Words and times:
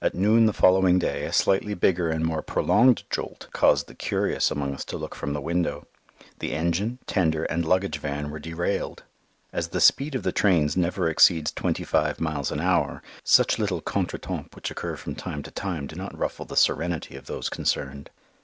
At 0.00 0.14
noon 0.14 0.46
the 0.46 0.52
following 0.52 1.00
day 1.00 1.24
a 1.24 1.32
slightly 1.32 1.74
bigger 1.74 2.08
and 2.08 2.24
more 2.24 2.42
prolonged 2.42 3.02
jolt 3.10 3.48
caused 3.52 3.88
the 3.88 3.94
curious 3.96 4.52
among 4.52 4.72
us 4.72 4.84
to 4.84 4.96
look 4.96 5.16
from 5.16 5.32
the 5.32 5.40
window. 5.40 5.88
The 6.38 6.52
engine, 6.52 7.00
tender, 7.08 7.42
and 7.46 7.64
luggage 7.66 7.98
van 7.98 8.30
were 8.30 8.38
derailed. 8.38 9.02
As 9.52 9.70
the 9.70 9.80
speed 9.80 10.14
of 10.14 10.22
the 10.22 10.30
trains 10.30 10.76
never 10.76 11.08
exceeds 11.08 11.50
twenty 11.50 11.82
five 11.82 12.20
miles 12.20 12.52
an 12.52 12.60
hour, 12.60 13.02
such 13.24 13.58
little 13.58 13.80
contretemps 13.80 14.54
which 14.54 14.70
occur 14.70 14.94
from 14.94 15.16
time 15.16 15.42
to 15.42 15.50
time 15.50 15.88
do 15.88 15.96
not 15.96 16.16
ruffle 16.16 16.44
the 16.46 16.54
serenity 16.54 17.16
of 17.16 17.26
those 17.26 17.48
concerned. 17.48 18.10